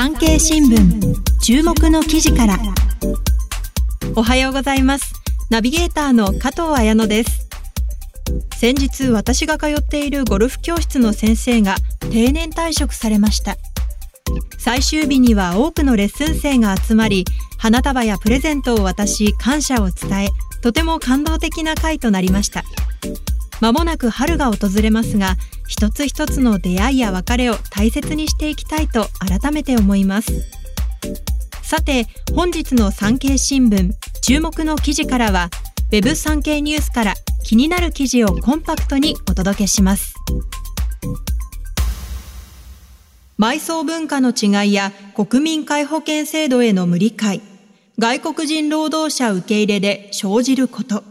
[0.00, 2.56] 産経新聞注目の記事から。
[4.14, 5.12] おはようございます。
[5.50, 7.48] ナビゲーターの加藤彩乃です。
[8.56, 11.74] 先日私が通っているゴルフ教室の先生が
[12.12, 13.56] 定年退職されました。
[14.56, 17.24] 最終日には多くのレッスン生が集まり
[17.56, 20.28] 花束やプレゼントを渡し感謝を伝え
[20.62, 22.62] とても感動的な会となりました。
[23.60, 25.36] まもなく春が訪れますが
[25.66, 30.32] 一つ一つの出会いや別れを大切にしていきたいと改めて思います。
[31.62, 35.50] さて本日の産経新聞注目の記事からは
[35.92, 40.14] Web 産経ニュースから気になる記事をコンパクトにお届けします。
[43.38, 47.40] 埋葬文化の違いや国民皆保険制度への無理解
[47.98, 51.04] 外国人労働者受け入れで生じること。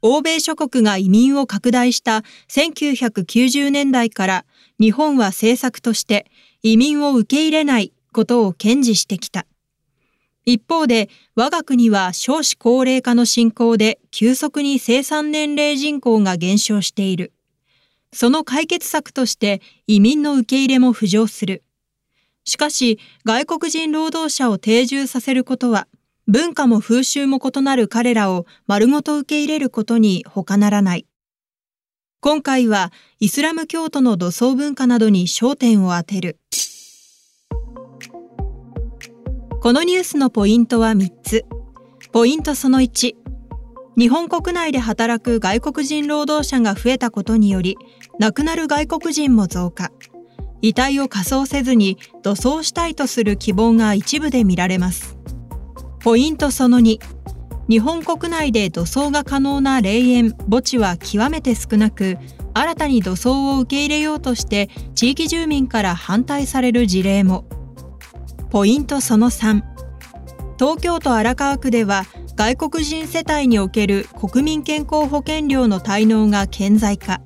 [0.00, 4.44] 欧米諸国が移民を拡大した1990年代から
[4.78, 6.30] 日本は政策として
[6.62, 9.46] 移民を受け入れないことを堅持してきた。
[10.44, 17.32] 一方で我が国は少子高齢化の進行で急速に生産年齢人口が減少している。
[18.12, 21.64] その解決策として移民の受け入れも浮上する。
[22.44, 25.86] しかし外国人労働者を定住させることは
[26.30, 31.06] 文化も風習も異なる彼らを丸ごと受け入れることに他ならない。
[32.20, 36.38] 今回はイスラム教徒の土葬文化などに焦点を当てる。
[39.62, 41.46] このニュースのポイントは3つ。
[42.12, 43.14] ポイントその1。
[43.96, 47.78] 日本国内で働く外国人労働者が増えたことにより、
[48.20, 49.92] 亡くなる外国人も増加。
[50.60, 55.17] 遺体を火葬せずに土葬したいとする希望が一部で見られます。
[56.00, 56.98] ポイントその2
[57.68, 60.30] 日本国内で土葬が可能な霊園。
[60.30, 62.16] 墓地は極めて少なく
[62.54, 67.44] 新たに土葬を受け入れようとして地域住民から反対される事例も。
[68.50, 69.62] ポイントその3
[70.58, 72.04] 東京都荒川区では
[72.36, 77.20] 外国人世帯における国民健康保険料の滞納が顕在化。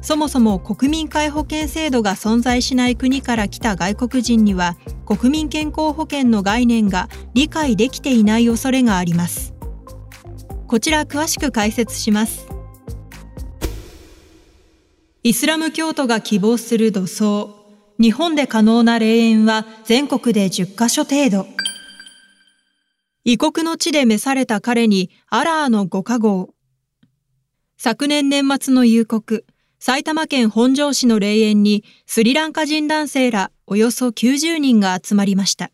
[0.00, 9.54] そもそも国民皆保険制度が存在しない国から来た外国人には国民健康保険の概念が理解できていない恐れがあります。
[10.66, 12.46] こちら詳しく解説します。
[15.22, 17.56] イスラム教徒が希望する土葬。
[18.00, 21.46] 日本で可能な霊園は全国で10カ所程度。
[23.24, 26.50] 異国の地で召された彼にアラーのご加護
[27.76, 29.44] 昨年年末の夕刻
[29.80, 35.70] 埼玉県本庄市の霊園にスリランカ人男性らおよそ90人が集まりました。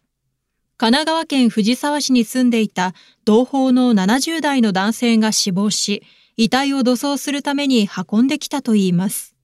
[0.76, 2.92] 神奈川県藤沢市に住んでいた
[3.24, 6.02] 同胞の70代の男性が死亡し、
[6.36, 9.34] 遺体を土葬するために運んできたといいます。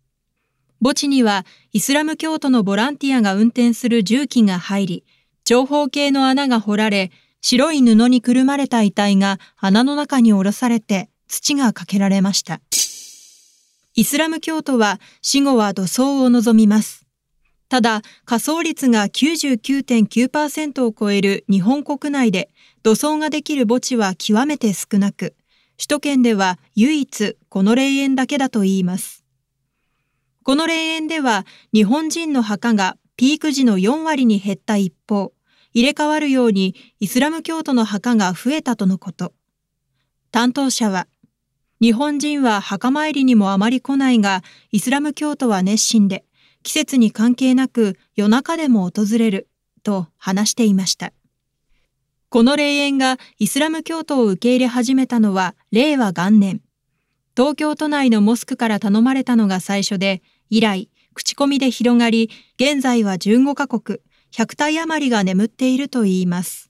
[0.82, 5.04] 墓地にはイスラム教徒のボランティアが運転する重機が入り、
[5.44, 7.10] 長方形の穴が掘られ、
[7.40, 12.60] 白い布にくるまれた遺体が穴の中に下ろされて土がかけられました。
[13.94, 17.06] イスラム教徒は死後は土葬を望みます。
[17.68, 22.50] ただ、仮葬率が99.9%を超える日本国内で
[22.82, 25.34] 土葬ができる墓地は極めて少なく、
[25.76, 29.24] 首都圏では唯一この霊園だけだといいます。
[30.42, 35.32] この霊園では日本人の墓がピーク時の4割に減った一方、
[35.72, 39.32] 入れ替わるようにイスラム教徒の墓が増えたとのこと。
[40.32, 41.06] 担当者は、
[41.80, 46.26] 日本人は墓参りにもあまり来ないが、イスラム教徒は熱心で、
[46.62, 49.48] 季節に関係なく夜中でも訪れる、
[49.82, 51.14] と話していました。
[52.28, 56.60] この霊園がイスラム教徒を受け入れ始めたのは令和元年。
[57.34, 64.00] 東京都内のモスクから頼まれたのが最初で、以来、口コミで広がり、現在は15カ国、
[64.32, 66.69] 100体余りが眠っているといいます。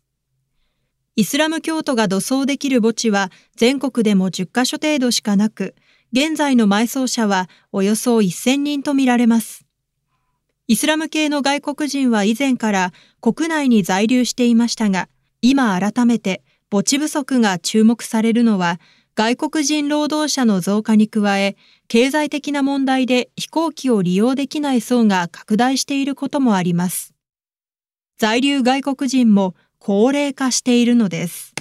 [1.20, 5.74] イスラム教徒が土葬できる墓地は全国でも10カ所程度しかなく、
[6.14, 9.66] 現在の埋葬者はおよそ1000人とみられます。
[10.66, 15.10] イスラム系の外国人は以前から国内に在留していましたが、
[15.42, 18.80] 今改めて墓地不足が注目されるのは、
[19.14, 21.54] 外国人労働者の増加に加え、
[21.88, 27.12] 経済的な問題で飛行機を利用できない層が拡大していることもあります。
[28.16, 31.54] 在留外国人も高齢化しているのです。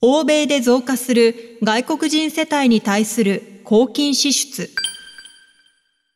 [0.00, 4.70] 欧米で増加する外国人世帯に対する公金支出。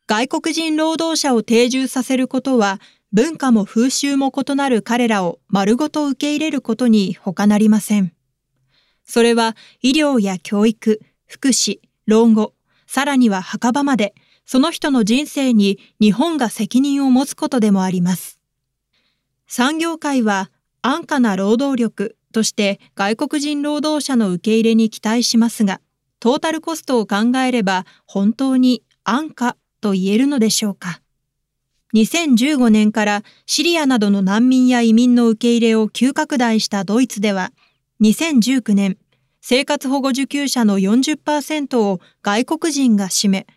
[0.07, 2.79] 外国人労働者を定住させることは
[3.11, 8.13] 文化も風習も異なる彼らを丸ごと受け入れることに他なりません。
[9.03, 12.53] それは医療や教育、福祉、老後、
[12.87, 14.15] さらには墓場まで
[14.45, 18.38] その人の人生に日本が責任を持つことでもあります。
[19.51, 20.51] 産業界は
[20.83, 25.81] 安価な労働力として外国人労働者の受け入れに期待しますが、
[26.19, 31.01] トータルコストを考えれば本当に安価と言えるのでしょうか。
[31.95, 37.51] 2015年からシリアなどの難民や移民の受け入れを急拡大したドイツでは、
[38.01, 38.99] 2019年、
[39.41, 43.47] 生活保護受給者の40%を外国人が占め、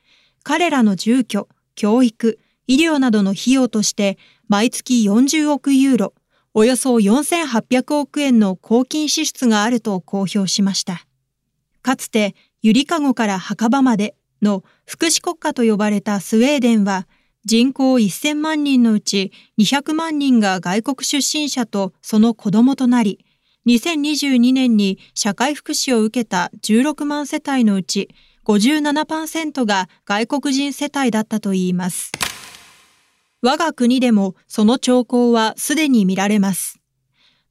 [0.43, 4.17] 彼らの住居、教育、医療などの費用として
[4.53, 6.15] 毎月40億ユーロ、
[6.53, 11.07] およそ4800億円の公金支出があると公表しました。
[11.81, 17.09] かつて、ゆりかごから墓場までの福祉国家と呼ばれたスウェーデンは、
[17.47, 23.25] 人口1000万人のうち200万人が外国出身者とその子供となり、
[23.67, 28.11] 2022年に社会福祉を受けた16万世帯のうち
[28.45, 32.13] 57%が外国人世帯だったといいます。
[33.45, 36.79] 我が国でもその兆候はすでに見られます。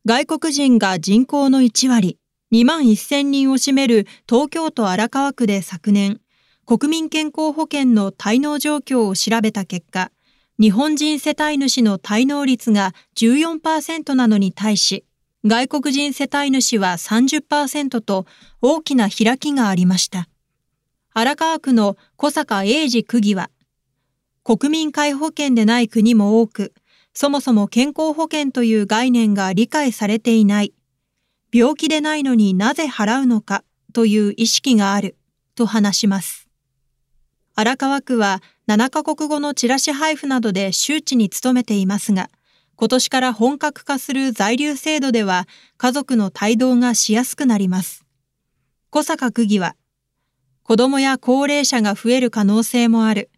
[0.06, 2.18] 外国人が人口の1割、
[2.54, 6.22] 2万1000人を占める東京都荒川区で昨年、
[6.66, 10.12] 国民健康保険の滞納状況を調べた結果、
[10.58, 15.06] 日本人世帯主の滞納率が14%なのに対し、
[15.44, 18.26] 外国人世帯主は30%と
[18.62, 20.30] 大きな開きがありました。
[21.14, 23.50] 荒川区の小坂英二区議は、
[24.44, 26.74] 国民皆保険でない国も多く、
[27.14, 30.74] そもそも健康保険という概念が理解されていない。
[31.54, 35.16] 病気でないのになぜ払うのかという意識がある、
[35.54, 36.48] と話します。
[37.54, 42.32] 荒川区は7カ国語のチラシ配布などで周知に努めていますが、
[42.78, 45.48] 今年から本格化する在留制度では
[45.78, 48.06] 家族の帯同がしやすくなります。
[48.90, 49.76] 小坂区議は、
[50.64, 53.30] 子供や高齢者が増える可能性もある。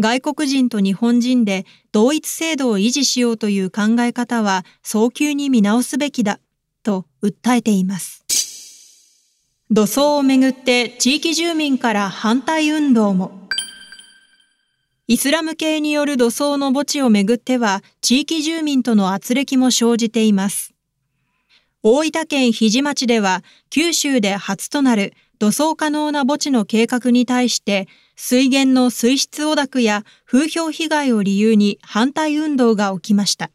[0.00, 6.38] 外国人と日本人で同一制度を維持しようという考え方は早急に見直すべきだ、
[6.84, 8.24] と訴えています。
[9.70, 13.48] 土葬をめぐって地域住民から反対運動も。
[15.08, 20.74] イスラム系による土葬の墓地をめぐっては地域住民との圧力も生じています。
[21.84, 27.86] 大分県日地町では九州で初となる土葬可能な墓地の計画に対して
[28.16, 33.52] 水源の水質汚濁や風評被害を理由に反対運動が起きました。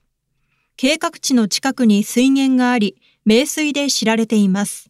[0.78, 4.90] 計画地の近くに水源があり、名水で知られています。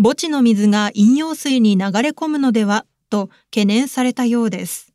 [0.00, 4.92] 墓地の水が飲用水に流れ込むのではと懸念されたようです。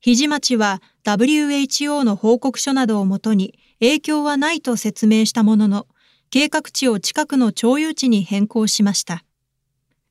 [0.00, 5.86] 肘町は WHO の報告書などをもとに影響はないと説明したものの、
[6.32, 9.22] 計画地を近くの町有地に変更しました。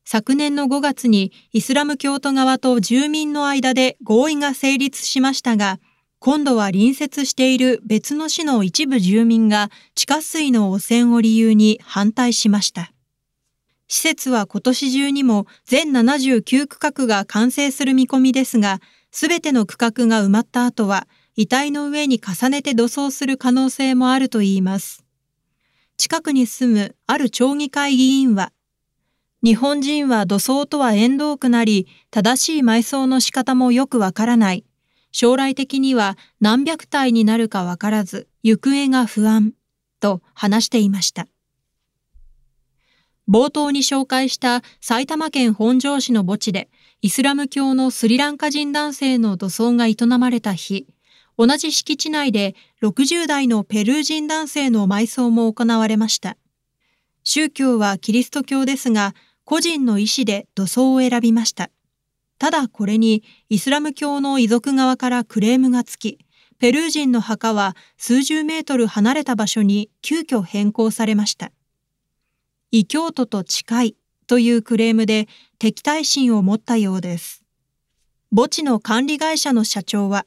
[0.06, 5.80] 昨年の5月にイスラム教徒側と住民の間で合意が成立しましたが、
[6.20, 12.92] 今度は隣接している別の市の一部住民が地下水の汚染を理由に反対しました。
[13.88, 18.80] 施設は今年中にも全79区画が完成する見込みですが、
[19.10, 25.04] すべての区画が埋まった後は、遺体の上に重ねて土葬する可能性もあるといいます。
[26.02, 28.52] 近くに住むある町議会議員は、
[29.44, 34.66] 日本人は土葬とは縁遠くなり、正しい埋葬の仕方もよくわからない。
[35.12, 39.54] 将来的には何百体になるかわからず、行方が不安、
[40.00, 41.28] と話していました。
[43.30, 46.72] 冒頭に紹介した埼玉県本庄市の墓地で、
[47.04, 50.88] イスラム教のスリランカ人男性の土葬が営まれた日、
[51.38, 56.38] 同じ敷地内で60代のペルー人男性の埋葬も行われました。
[57.24, 61.70] 宗教はキリスト教ですが、個人の意思で土葬を選びました。
[62.38, 66.20] ただこれにイスラム教の遺族側からクレームがつき、
[66.58, 71.52] ペルー人の墓は数十メートル離れた場所に急遽変更されました。
[72.72, 73.96] 異教徒と近い
[74.28, 75.28] というクレームで
[75.60, 77.44] 敵対心を持ったようです。
[78.34, 80.26] 墓地の管理会社の社長は、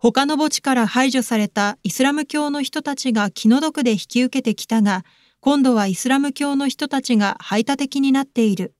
[0.00, 5.04] 他の墓地から排除されたイスラム教の人たちが気の毒で引き受けてきたが、
[5.40, 8.74] 今度はイスラム教の人たちが排他的になっている。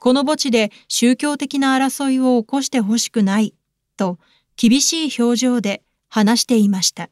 [0.00, 3.54] この墓地で宗教的な争いを起こしてほしくない、
[3.98, 4.18] と
[4.56, 7.10] 厳しい表情で話していました。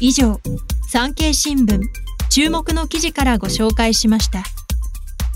[0.00, 0.40] 以上、
[0.90, 1.80] 産経新聞
[2.28, 4.42] 注目の記事からご紹介しました。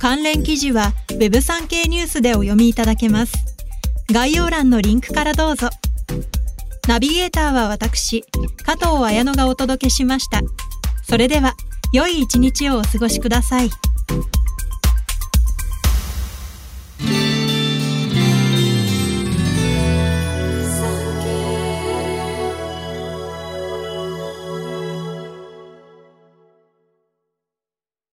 [0.00, 3.49] 関連記事は Web 産経ニュースでお読みいただけます。
[4.12, 5.68] 概要欄のリンクからどうぞ。
[6.88, 8.24] ナビゲーターは私、
[8.64, 10.40] 加藤綾乃がお届けしました。
[11.04, 11.54] それでは、
[11.92, 13.70] 良い一日をお過ごしください。